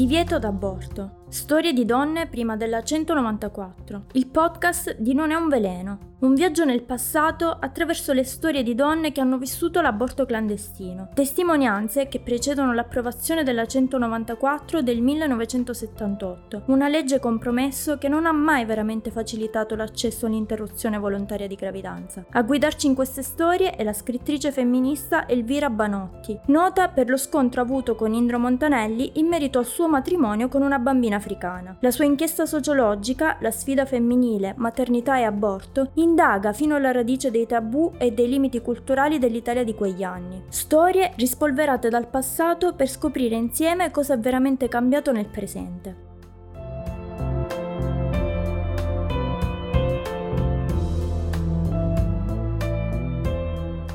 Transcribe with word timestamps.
Divieto 0.00 0.38
d'aborto. 0.38 1.24
Storie 1.28 1.74
di 1.74 1.84
donne 1.84 2.26
prima 2.26 2.56
della 2.56 2.82
194. 2.82 4.04
Il 4.12 4.28
podcast 4.28 4.96
di 4.96 5.12
Non 5.12 5.30
è 5.30 5.34
un 5.34 5.50
veleno. 5.50 6.09
Un 6.20 6.34
viaggio 6.34 6.66
nel 6.66 6.82
passato 6.82 7.56
attraverso 7.58 8.12
le 8.12 8.24
storie 8.24 8.62
di 8.62 8.74
donne 8.74 9.10
che 9.10 9.22
hanno 9.22 9.38
vissuto 9.38 9.80
l'aborto 9.80 10.26
clandestino. 10.26 11.08
Testimonianze 11.14 12.08
che 12.08 12.20
precedono 12.20 12.74
l'approvazione 12.74 13.42
della 13.42 13.64
194 13.64 14.82
del 14.82 15.00
1978, 15.00 16.64
una 16.66 16.88
legge 16.88 17.20
compromesso 17.20 17.96
che 17.96 18.08
non 18.08 18.26
ha 18.26 18.32
mai 18.32 18.66
veramente 18.66 19.10
facilitato 19.10 19.74
l'accesso 19.74 20.26
all'interruzione 20.26 20.98
volontaria 20.98 21.46
di 21.46 21.54
gravidanza. 21.54 22.22
A 22.32 22.42
guidarci 22.42 22.86
in 22.86 22.94
queste 22.94 23.22
storie 23.22 23.74
è 23.74 23.82
la 23.82 23.94
scrittrice 23.94 24.52
femminista 24.52 25.26
Elvira 25.26 25.70
Banotti, 25.70 26.38
nota 26.48 26.88
per 26.88 27.08
lo 27.08 27.16
scontro 27.16 27.62
avuto 27.62 27.94
con 27.94 28.12
Indro 28.12 28.38
Montanelli 28.38 29.12
in 29.14 29.26
merito 29.26 29.58
al 29.58 29.64
suo 29.64 29.88
matrimonio 29.88 30.48
con 30.48 30.60
una 30.60 30.78
bambina 30.78 31.16
africana. 31.16 31.78
La 31.80 31.90
sua 31.90 32.04
inchiesta 32.04 32.44
sociologica, 32.44 33.38
La 33.40 33.50
sfida 33.50 33.86
femminile, 33.86 34.52
maternità 34.58 35.16
e 35.16 35.22
aborto, 35.22 35.92
indaga 36.10 36.52
fino 36.52 36.74
alla 36.74 36.90
radice 36.90 37.30
dei 37.30 37.46
tabù 37.46 37.92
e 37.96 38.10
dei 38.12 38.28
limiti 38.28 38.60
culturali 38.60 39.18
dell'Italia 39.18 39.62
di 39.62 39.74
quegli 39.74 40.02
anni. 40.02 40.42
Storie 40.48 41.12
rispolverate 41.16 41.88
dal 41.88 42.08
passato 42.08 42.74
per 42.74 42.88
scoprire 42.88 43.36
insieme 43.36 43.92
cosa 43.92 44.14
è 44.14 44.18
veramente 44.18 44.68
cambiato 44.68 45.12
nel 45.12 45.26
presente. 45.26 46.08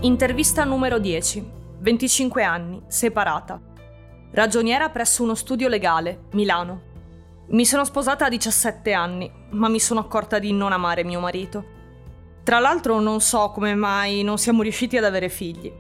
Intervista 0.01 0.63
numero 0.63 0.99
10. 0.99 1.51
25 1.79 2.43
anni, 2.43 2.81
separata. 2.87 3.59
Ragioniera 4.31 4.89
presso 4.89 5.21
uno 5.23 5.35
studio 5.35 5.67
legale, 5.67 6.25
Milano. 6.31 6.93
Mi 7.49 7.65
sono 7.65 7.83
sposata 7.83 8.25
a 8.25 8.29
17 8.29 8.93
anni, 8.93 9.31
ma 9.51 9.67
mi 9.67 9.79
sono 9.79 9.99
accorta 9.99 10.39
di 10.39 10.51
non 10.51 10.71
amare 10.71 11.03
mio 11.03 11.19
marito. 11.19 11.74
Tra 12.45 12.59
l'altro 12.59 12.99
non 12.99 13.21
so 13.21 13.49
come 13.49 13.73
mai 13.73 14.21
non 14.21 14.37
siamo 14.37 14.61
riusciti 14.61 14.97
ad 14.97 15.03
avere 15.03 15.29
figli. 15.29 15.73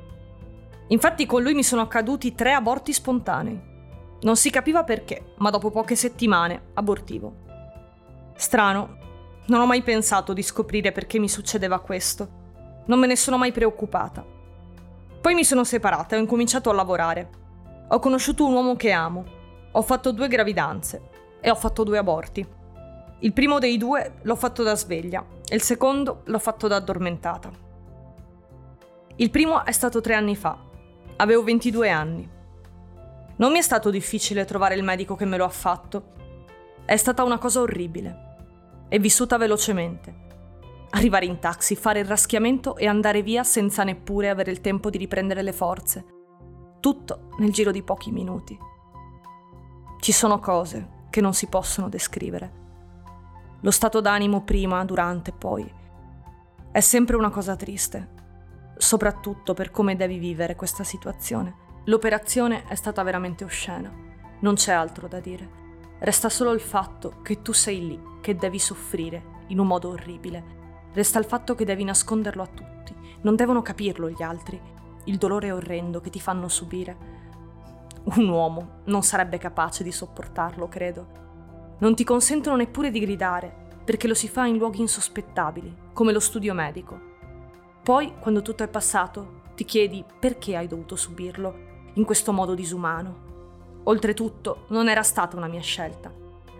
Infatti 0.87 1.27
con 1.27 1.43
lui 1.43 1.53
mi 1.53 1.61
sono 1.61 1.83
accaduti 1.83 2.33
tre 2.33 2.53
aborti 2.53 2.91
spontanei. 2.91 3.61
Non 4.21 4.35
si 4.35 4.49
capiva 4.49 4.83
perché, 4.83 5.35
ma 5.37 5.51
dopo 5.51 5.69
poche 5.69 5.95
settimane 5.95 6.69
abortivo. 6.73 7.35
Strano, 8.35 8.97
non 9.45 9.61
ho 9.61 9.67
mai 9.67 9.83
pensato 9.83 10.33
di 10.33 10.41
scoprire 10.41 10.91
perché 10.91 11.19
mi 11.19 11.29
succedeva 11.29 11.79
questo. 11.81 12.29
Non 12.87 12.97
me 12.97 13.05
ne 13.05 13.15
sono 13.15 13.37
mai 13.37 13.51
preoccupata. 13.51 14.25
Poi 15.21 15.35
mi 15.35 15.43
sono 15.43 15.63
separata 15.63 16.15
e 16.15 16.17
ho 16.17 16.21
incominciato 16.21 16.71
a 16.71 16.73
lavorare. 16.73 17.29
Ho 17.89 17.99
conosciuto 17.99 18.43
un 18.43 18.53
uomo 18.53 18.75
che 18.75 18.89
amo. 18.89 19.23
Ho 19.71 19.83
fatto 19.83 20.11
due 20.11 20.27
gravidanze 20.27 21.09
e 21.41 21.51
ho 21.51 21.55
fatto 21.55 21.83
due 21.83 21.99
aborti. 21.99 22.54
Il 23.25 23.33
primo 23.33 23.57
dei 23.57 23.77
due 23.77 24.19
l'ho 24.21 24.35
fatto 24.35 24.61
da 24.61 24.75
sveglia 24.75 25.25
e 25.49 25.55
il 25.55 25.61
secondo 25.63 26.21
l'ho 26.25 26.37
fatto 26.37 26.67
da 26.67 26.75
addormentata. 26.75 27.49
Il 29.15 29.31
primo 29.31 29.65
è 29.65 29.71
stato 29.71 29.99
tre 29.99 30.13
anni 30.13 30.35
fa. 30.35 30.55
Avevo 31.15 31.41
22 31.41 31.89
anni. 31.89 32.29
Non 33.37 33.51
mi 33.51 33.57
è 33.57 33.63
stato 33.63 33.89
difficile 33.89 34.45
trovare 34.45 34.75
il 34.75 34.83
medico 34.83 35.15
che 35.15 35.25
me 35.25 35.37
lo 35.37 35.45
ha 35.45 35.49
fatto. 35.49 36.11
È 36.85 36.95
stata 36.97 37.23
una 37.23 37.39
cosa 37.39 37.61
orribile. 37.61 38.85
È 38.89 38.99
vissuta 38.99 39.37
velocemente. 39.37 40.13
Arrivare 40.91 41.25
in 41.25 41.39
taxi, 41.39 41.75
fare 41.75 42.01
il 42.01 42.05
raschiamento 42.05 42.77
e 42.77 42.85
andare 42.85 43.23
via 43.23 43.43
senza 43.43 43.83
neppure 43.83 44.29
avere 44.29 44.51
il 44.51 44.61
tempo 44.61 44.91
di 44.91 44.99
riprendere 44.99 45.41
le 45.41 45.51
forze. 45.51 46.05
Tutto 46.79 47.29
nel 47.39 47.51
giro 47.51 47.71
di 47.71 47.81
pochi 47.81 48.11
minuti. 48.11 48.55
Ci 49.99 50.11
sono 50.11 50.37
cose 50.37 51.07
che 51.09 51.21
non 51.21 51.33
si 51.33 51.47
possono 51.47 51.89
descrivere. 51.89 52.64
Lo 53.65 53.71
stato 53.71 53.99
d'animo 53.99 54.43
prima, 54.43 54.85
durante, 54.85 55.31
poi. 55.31 55.67
È 56.71 56.79
sempre 56.81 57.15
una 57.15 57.31
cosa 57.31 57.55
triste, 57.55 58.09
soprattutto 58.77 59.55
per 59.55 59.71
come 59.71 59.95
devi 59.95 60.19
vivere 60.19 60.55
questa 60.55 60.83
situazione. 60.83 61.81
L'operazione 61.85 62.65
è 62.67 62.75
stata 62.75 63.01
veramente 63.01 63.43
oscena, 63.43 63.91
non 64.41 64.53
c'è 64.53 64.71
altro 64.71 65.07
da 65.07 65.19
dire. 65.19 65.49
Resta 65.97 66.29
solo 66.29 66.51
il 66.51 66.59
fatto 66.59 67.21
che 67.23 67.41
tu 67.41 67.53
sei 67.53 67.87
lì, 67.87 67.99
che 68.21 68.35
devi 68.35 68.59
soffrire 68.59 69.23
in 69.47 69.57
un 69.57 69.65
modo 69.65 69.89
orribile. 69.89 70.43
Resta 70.93 71.17
il 71.17 71.25
fatto 71.25 71.55
che 71.55 71.65
devi 71.65 71.83
nasconderlo 71.83 72.43
a 72.43 72.47
tutti. 72.53 72.95
Non 73.21 73.35
devono 73.35 73.63
capirlo 73.63 74.11
gli 74.11 74.21
altri. 74.21 74.61
Il 75.05 75.17
dolore 75.17 75.51
orrendo 75.51 76.01
che 76.01 76.11
ti 76.11 76.19
fanno 76.19 76.49
subire 76.49 77.23
un 78.15 78.27
uomo 78.27 78.81
non 78.85 79.01
sarebbe 79.01 79.39
capace 79.39 79.83
di 79.83 79.91
sopportarlo, 79.91 80.67
credo. 80.67 81.24
Non 81.77 81.93
ti 81.93 82.03
consentono 82.03 82.55
neppure 82.55 82.89
di 82.89 82.99
gridare, 82.99 83.53
perché 83.83 84.07
lo 84.07 84.13
si 84.13 84.27
fa 84.27 84.45
in 84.45 84.57
luoghi 84.57 84.79
insospettabili, 84.79 85.75
come 85.93 86.13
lo 86.13 86.19
studio 86.19 86.53
medico. 86.53 86.99
Poi, 87.83 88.13
quando 88.19 88.41
tutto 88.41 88.63
è 88.63 88.67
passato, 88.67 89.41
ti 89.55 89.65
chiedi 89.65 90.03
perché 90.19 90.55
hai 90.55 90.67
dovuto 90.67 90.95
subirlo 90.95 91.73
in 91.93 92.03
questo 92.03 92.31
modo 92.31 92.55
disumano. 92.55 93.23
Oltretutto, 93.83 94.65
non 94.69 94.89
era 94.89 95.03
stata 95.03 95.37
una 95.37 95.47
mia 95.47 95.61
scelta, 95.61 96.11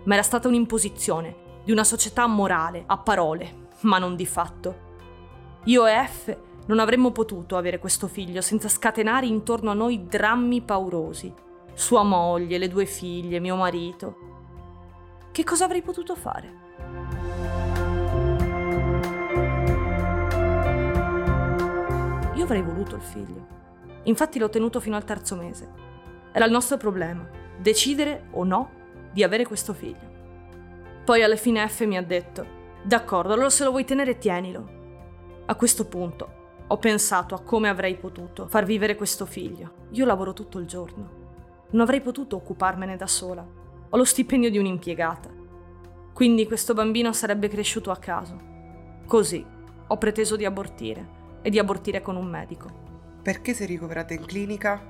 ma 0.04 0.14
era 0.14 0.22
stata 0.22 0.48
un'imposizione 0.48 1.44
di 1.64 1.72
una 1.72 1.84
società 1.84 2.26
morale, 2.26 2.84
a 2.86 2.96
parole, 2.98 3.68
ma 3.80 3.98
non 3.98 4.16
di 4.16 4.26
fatto. 4.26 4.84
Io 5.64 5.86
e 5.86 6.06
F 6.06 6.36
non 6.66 6.78
avremmo 6.78 7.10
potuto 7.10 7.56
avere 7.56 7.78
questo 7.78 8.06
figlio 8.06 8.40
senza 8.40 8.68
scatenare 8.68 9.26
intorno 9.26 9.70
a 9.70 9.74
noi 9.74 10.06
drammi 10.06 10.60
paurosi. 10.60 11.32
Sua 11.74 12.02
moglie, 12.02 12.58
le 12.58 12.68
due 12.68 12.86
figlie, 12.86 13.40
mio 13.40 13.56
marito. 13.56 14.35
Che 15.36 15.44
cosa 15.44 15.66
avrei 15.66 15.82
potuto 15.82 16.14
fare? 16.14 16.50
Io 22.32 22.44
avrei 22.44 22.62
voluto 22.62 22.94
il 22.94 23.02
figlio. 23.02 23.46
Infatti 24.04 24.38
l'ho 24.38 24.48
tenuto 24.48 24.80
fino 24.80 24.96
al 24.96 25.04
terzo 25.04 25.36
mese. 25.36 25.70
Era 26.32 26.46
il 26.46 26.50
nostro 26.50 26.78
problema, 26.78 27.28
decidere 27.58 28.28
o 28.30 28.44
no 28.44 28.70
di 29.12 29.22
avere 29.22 29.44
questo 29.44 29.74
figlio. 29.74 31.04
Poi 31.04 31.22
alla 31.22 31.36
fine 31.36 31.68
F 31.68 31.84
mi 31.84 31.98
ha 31.98 32.02
detto, 32.02 32.46
d'accordo, 32.82 33.34
allora 33.34 33.50
se 33.50 33.64
lo 33.64 33.72
vuoi 33.72 33.84
tenere 33.84 34.16
tienilo. 34.16 35.42
A 35.44 35.54
questo 35.54 35.84
punto 35.84 36.64
ho 36.66 36.78
pensato 36.78 37.34
a 37.34 37.42
come 37.42 37.68
avrei 37.68 37.98
potuto 37.98 38.48
far 38.48 38.64
vivere 38.64 38.96
questo 38.96 39.26
figlio. 39.26 39.88
Io 39.90 40.06
lavoro 40.06 40.32
tutto 40.32 40.58
il 40.58 40.64
giorno. 40.64 41.10
Non 41.72 41.82
avrei 41.82 42.00
potuto 42.00 42.36
occuparmene 42.36 42.96
da 42.96 43.06
sola. 43.06 43.55
Ho 43.90 43.96
lo 43.96 44.04
stipendio 44.04 44.50
di 44.50 44.58
un'impiegata. 44.58 45.30
Quindi 46.12 46.46
questo 46.46 46.74
bambino 46.74 47.12
sarebbe 47.12 47.48
cresciuto 47.48 47.90
a 47.90 47.96
caso. 47.96 48.38
Così 49.06 49.44
ho 49.88 49.98
preteso 49.98 50.36
di 50.36 50.44
abortire 50.44 51.40
e 51.42 51.50
di 51.50 51.58
abortire 51.58 52.02
con 52.02 52.16
un 52.16 52.26
medico. 52.26 52.84
Perché 53.22 53.54
sei 53.54 53.66
ricoverata 53.66 54.14
in 54.14 54.24
clinica? 54.24 54.80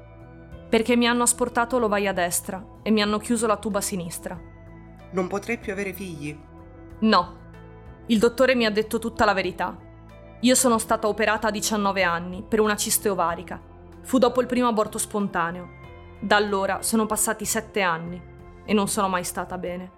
Perché 0.69 0.97
mi 0.97 1.07
hanno 1.07 1.23
asportato 1.23 1.79
l'ovaia 1.79 2.13
destra 2.13 2.65
e 2.83 2.91
mi 2.91 3.03
hanno 3.03 3.19
chiuso 3.19 3.47
la 3.47 3.57
tuba 3.57 3.81
sinistra. 3.81 4.39
Non 5.11 5.27
potrei 5.27 5.59
più 5.59 5.73
avere 5.73 5.93
figli? 5.93 6.39
No. 7.01 7.45
Il 8.07 8.19
dottore 8.19 8.55
mi 8.55 8.67
ha 8.67 8.71
detto 8.71 8.99
tutta 8.99 9.25
la 9.25 9.33
verità 9.33 9.85
io 10.41 10.55
sono 10.55 10.77
stata 10.77 11.09
operata 11.09 11.49
a 11.49 11.51
19 11.51 12.03
anni 12.03 12.45
per 12.47 12.61
una 12.61 12.77
ciste 12.77 13.09
ovarica. 13.09 13.59
Fu 14.03 14.19
dopo 14.19 14.43
il 14.43 14.47
primo 14.47 14.69
aborto 14.69 14.99
spontaneo. 14.99 15.69
Da 16.21 16.37
allora 16.37 16.83
sono 16.83 17.07
passati 17.07 17.47
7 17.47 17.81
anni 17.81 18.23
e 18.67 18.75
non 18.75 18.89
sono 18.89 19.09
mai 19.09 19.25
stata 19.25 19.57
bene. 19.57 19.91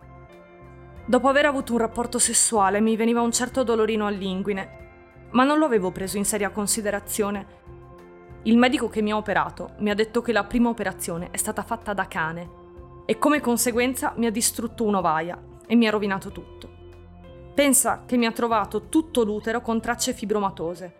Dopo 1.05 1.27
aver 1.27 1.47
avuto 1.47 1.73
un 1.73 1.79
rapporto 1.79 2.19
sessuale 2.19 2.81
mi 2.81 2.95
veniva 2.95 3.23
un 3.23 3.33
certo 3.33 3.65
dolorino 3.65 4.07
all'inguine, 4.07 4.77
ma 5.31 5.43
non 5.43 5.59
lo 5.59 5.65
avevo 5.65 5.91
preso 5.91 6.19
in 6.19 6.25
seria 6.25 6.51
considerazione. 6.51 7.47
Il 8.43 8.59
medico 8.59 8.89
che 8.89 9.03
mi 9.03 9.11
ha 9.11 9.17
operato 9.17 9.71
mi 9.79 9.91
ha 9.91 9.95
detto 9.95 10.21
che 10.21 10.33
la 10.33 10.45
prima 10.45 10.69
operazione 10.69 11.29
è 11.31 11.37
stata 11.39 11.63
fatta 11.63 11.93
da 11.95 12.07
cane 12.07 12.51
e 13.07 13.19
come 13.19 13.41
conseguenza 13.41 14.13
mi 14.17 14.27
ha 14.27 14.31
distrutto 14.31 14.85
un'ovaia 14.85 15.43
e 15.67 15.75
mi 15.75 15.87
ha 15.87 15.91
rovinato 15.91 16.31
tutto. 16.31 16.69
Pensa 17.55 18.05
che 18.07 18.17
mi 18.17 18.27
ha 18.27 18.33
trovato 18.33 18.89
tutto 18.89 19.25
l'utero 19.25 19.61
con 19.61 19.81
tracce 19.81 20.13
fibromatose. 20.13 20.95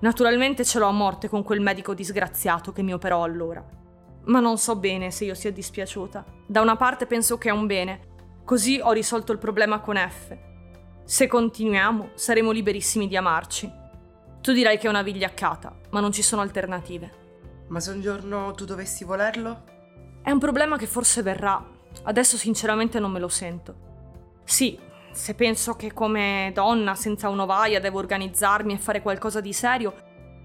Naturalmente 0.00 0.64
ce 0.64 0.78
l'ho 0.78 0.86
a 0.86 0.92
morte 0.92 1.28
con 1.28 1.42
quel 1.42 1.60
medico 1.60 1.94
disgraziato 1.94 2.72
che 2.72 2.82
mi 2.82 2.94
operò 2.94 3.24
allora. 3.24 3.77
Ma 4.28 4.40
non 4.40 4.58
so 4.58 4.76
bene 4.76 5.10
se 5.10 5.24
io 5.24 5.34
sia 5.34 5.50
dispiaciuta. 5.50 6.24
Da 6.46 6.60
una 6.60 6.76
parte 6.76 7.06
penso 7.06 7.38
che 7.38 7.48
è 7.48 7.52
un 7.52 7.66
bene, 7.66 8.00
così 8.44 8.78
ho 8.82 8.92
risolto 8.92 9.32
il 9.32 9.38
problema 9.38 9.80
con 9.80 9.96
F. 9.96 10.36
Se 11.04 11.26
continuiamo, 11.26 12.10
saremo 12.14 12.50
liberissimi 12.50 13.08
di 13.08 13.16
amarci. 13.16 13.72
Tu 14.42 14.52
dirai 14.52 14.78
che 14.78 14.86
è 14.86 14.90
una 14.90 15.02
vigliaccata, 15.02 15.74
ma 15.90 16.00
non 16.00 16.12
ci 16.12 16.22
sono 16.22 16.42
alternative. 16.42 17.26
Ma 17.68 17.80
se 17.80 17.90
un 17.90 18.02
giorno 18.02 18.52
tu 18.52 18.66
dovessi 18.66 19.04
volerlo? 19.04 19.64
È 20.22 20.30
un 20.30 20.38
problema 20.38 20.76
che 20.76 20.86
forse 20.86 21.22
verrà. 21.22 21.66
Adesso 22.02 22.36
sinceramente 22.36 23.00
non 23.00 23.10
me 23.10 23.20
lo 23.20 23.28
sento. 23.28 23.86
Sì, 24.44 24.78
se 25.10 25.34
penso 25.34 25.74
che 25.74 25.94
come 25.94 26.50
donna 26.52 26.94
senza 26.94 27.30
un'ovaia 27.30 27.80
devo 27.80 27.98
organizzarmi 27.98 28.74
e 28.74 28.78
fare 28.78 29.00
qualcosa 29.00 29.40
di 29.40 29.54
serio, 29.54 29.94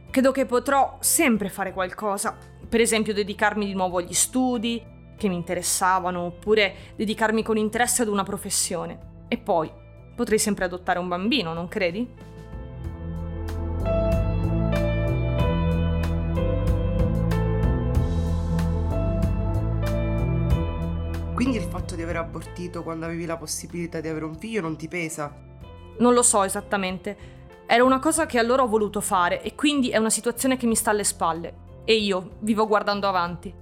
credo 0.09 0.31
che 0.31 0.45
potrò 0.45 0.97
sempre 1.01 1.49
fare 1.49 1.73
qualcosa. 1.73 2.37
Per 2.73 2.81
esempio 2.81 3.13
dedicarmi 3.13 3.67
di 3.67 3.75
nuovo 3.75 3.99
agli 3.99 4.15
studi, 4.15 4.83
che 5.15 5.27
mi 5.27 5.35
interessavano 5.35 6.21
oppure 6.21 6.73
dedicarmi 6.95 7.43
con 7.43 7.55
interesse 7.55 8.01
ad 8.01 8.07
una 8.07 8.23
professione. 8.23 9.25
E 9.27 9.37
poi 9.37 9.71
potrei 10.15 10.39
sempre 10.39 10.65
adottare 10.65 10.97
un 10.97 11.07
bambino, 11.07 11.53
non 11.53 11.67
credi? 11.67 12.09
Quindi 21.35 21.57
il 21.57 21.67
fatto 21.69 21.93
di 21.93 22.01
aver 22.01 22.17
abortito 22.17 22.81
quando 22.81 23.05
avevi 23.05 23.27
la 23.27 23.37
possibilità 23.37 24.01
di 24.01 24.07
avere 24.07 24.25
un 24.25 24.35
figlio 24.35 24.61
non 24.61 24.75
ti 24.77 24.87
pesa? 24.87 25.31
Non 25.99 26.15
lo 26.15 26.23
so 26.23 26.41
esattamente. 26.41 27.17
Era 27.67 27.83
una 27.83 27.99
cosa 27.99 28.25
che 28.25 28.39
allora 28.39 28.63
ho 28.63 28.67
voluto 28.67 28.99
fare 28.99 29.43
e 29.43 29.53
quindi 29.53 29.91
è 29.91 29.97
una 29.97 30.09
situazione 30.09 30.57
che 30.57 30.65
mi 30.65 30.73
sta 30.73 30.89
alle 30.89 31.03
spalle. 31.03 31.72
E 31.85 31.95
io 31.95 32.37
vivo 32.39 32.67
guardando 32.67 33.07
avanti. 33.07 33.53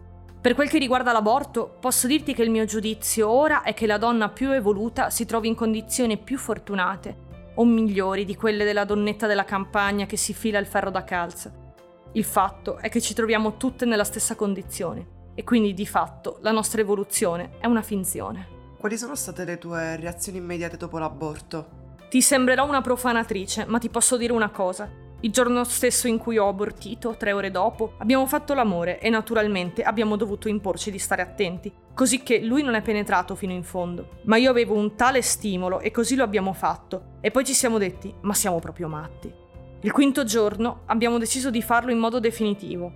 Per 0.41 0.55
quel 0.55 0.69
che 0.69 0.79
riguarda 0.79 1.11
l'aborto, 1.11 1.77
posso 1.79 2.07
dirti 2.07 2.33
che 2.33 2.41
il 2.41 2.49
mio 2.49 2.65
giudizio 2.65 3.29
ora 3.29 3.61
è 3.61 3.73
che 3.73 3.85
la 3.85 3.97
donna 3.97 4.29
più 4.29 4.51
evoluta 4.51 5.09
si 5.09 5.25
trovi 5.25 5.47
in 5.47 5.55
condizioni 5.55 6.17
più 6.17 6.37
fortunate 6.37 7.29
o 7.55 7.65
migliori 7.65 8.25
di 8.25 8.35
quelle 8.35 8.63
della 8.63 8.85
donnetta 8.85 9.27
della 9.27 9.45
campagna 9.45 10.05
che 10.05 10.17
si 10.17 10.33
fila 10.33 10.57
il 10.57 10.65
ferro 10.65 10.89
da 10.89 11.03
calza. 11.03 11.51
Il 12.13 12.23
fatto 12.23 12.77
è 12.77 12.89
che 12.89 13.01
ci 13.01 13.13
troviamo 13.13 13.57
tutte 13.57 13.85
nella 13.85 14.03
stessa 14.03 14.35
condizione 14.35 15.19
e 15.35 15.43
quindi 15.43 15.73
di 15.73 15.85
fatto 15.85 16.37
la 16.41 16.51
nostra 16.51 16.81
evoluzione 16.81 17.51
è 17.59 17.67
una 17.67 17.81
finzione. 17.81 18.59
Quali 18.77 18.97
sono 18.97 19.15
state 19.15 19.45
le 19.45 19.57
tue 19.57 19.95
reazioni 19.95 20.39
immediate 20.39 20.75
dopo 20.75 20.97
l'aborto? 20.97 21.79
Ti 22.09 22.21
sembrerò 22.21 22.67
una 22.67 22.81
profanatrice, 22.81 23.65
ma 23.65 23.77
ti 23.77 23.89
posso 23.89 24.17
dire 24.17 24.33
una 24.33 24.49
cosa. 24.49 24.89
Il 25.23 25.31
giorno 25.31 25.63
stesso 25.65 26.07
in 26.07 26.17
cui 26.17 26.39
ho 26.39 26.47
abortito, 26.47 27.15
tre 27.15 27.31
ore 27.31 27.51
dopo, 27.51 27.93
abbiamo 27.99 28.25
fatto 28.25 28.55
l'amore 28.55 28.99
e 28.99 29.11
naturalmente 29.11 29.83
abbiamo 29.83 30.15
dovuto 30.15 30.47
imporci 30.47 30.89
di 30.89 30.97
stare 30.97 31.21
attenti, 31.21 31.71
così 31.93 32.23
che 32.23 32.39
lui 32.39 32.63
non 32.63 32.73
è 32.73 32.81
penetrato 32.81 33.35
fino 33.35 33.53
in 33.53 33.61
fondo. 33.61 34.17
Ma 34.23 34.37
io 34.37 34.49
avevo 34.49 34.73
un 34.73 34.95
tale 34.95 35.21
stimolo 35.21 35.79
e 35.79 35.91
così 35.91 36.15
lo 36.15 36.23
abbiamo 36.23 36.53
fatto. 36.53 37.17
E 37.21 37.29
poi 37.29 37.45
ci 37.45 37.53
siamo 37.53 37.77
detti, 37.77 38.11
ma 38.21 38.33
siamo 38.33 38.57
proprio 38.57 38.87
matti. 38.87 39.31
Il 39.81 39.91
quinto 39.91 40.23
giorno 40.23 40.81
abbiamo 40.87 41.19
deciso 41.19 41.51
di 41.51 41.61
farlo 41.61 41.91
in 41.91 41.99
modo 41.99 42.19
definitivo. 42.19 42.91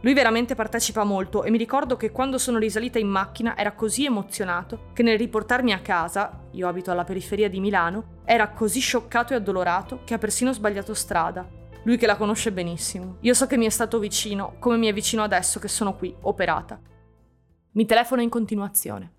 Lui 0.00 0.14
veramente 0.14 0.56
partecipa 0.56 1.04
molto 1.04 1.44
e 1.44 1.50
mi 1.50 1.58
ricordo 1.58 1.96
che 1.96 2.10
quando 2.10 2.38
sono 2.38 2.58
risalita 2.58 2.98
in 2.98 3.08
macchina 3.08 3.56
era 3.56 3.72
così 3.72 4.04
emozionato 4.04 4.90
che 4.92 5.04
nel 5.04 5.18
riportarmi 5.18 5.72
a 5.72 5.78
casa, 5.78 6.40
io 6.52 6.66
abito 6.66 6.90
alla 6.90 7.04
periferia 7.04 7.48
di 7.48 7.60
Milano, 7.60 8.18
era 8.24 8.48
così 8.48 8.80
scioccato 8.80 9.32
e 9.32 9.36
addolorato 9.36 10.00
che 10.04 10.14
ha 10.14 10.18
persino 10.18 10.52
sbagliato 10.52 10.92
strada. 10.92 11.57
Lui 11.84 11.96
che 11.96 12.06
la 12.06 12.16
conosce 12.16 12.52
benissimo. 12.52 13.16
Io 13.20 13.34
so 13.34 13.46
che 13.46 13.56
mi 13.56 13.66
è 13.66 13.70
stato 13.70 13.98
vicino, 13.98 14.56
come 14.58 14.76
mi 14.76 14.88
è 14.88 14.92
vicino 14.92 15.22
adesso 15.22 15.60
che 15.60 15.68
sono 15.68 15.96
qui, 15.96 16.14
operata. 16.22 16.80
Mi 17.72 17.86
telefono 17.86 18.20
in 18.22 18.28
continuazione. 18.28 19.12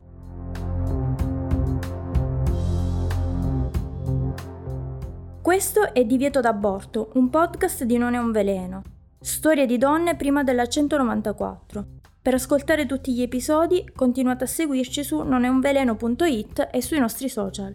Questo 5.42 5.94
è 5.94 6.06
Divieto 6.06 6.42
d'aborto, 6.42 7.12
un 7.14 7.30
podcast 7.30 7.84
di 7.84 7.98
Non 7.98 8.14
è 8.14 8.18
un 8.18 8.32
veleno. 8.32 8.84
Storie 9.20 9.66
di 9.66 9.78
donne 9.78 10.16
prima 10.16 10.44
della 10.44 10.68
194. 10.68 11.86
Per 12.22 12.34
ascoltare 12.34 12.86
tutti 12.86 13.14
gli 13.14 13.22
episodi 13.22 13.90
continuate 13.96 14.44
a 14.44 14.48
seguirci 14.48 15.04
su 15.04 15.22
noneunveleno.it 15.24 16.70
e 16.72 16.82
sui 16.82 17.00
nostri 17.00 17.30
social. 17.30 17.74